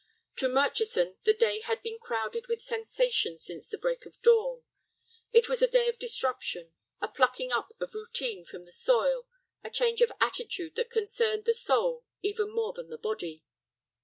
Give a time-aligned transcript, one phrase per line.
[0.37, 4.63] To Murchison the day had been crowded with sensation since the break of dawn.
[5.31, 9.27] It was a day of disruption, a plucking up of routine from the soil,
[9.63, 13.43] a change of attitude that concerned the soul even more than the body.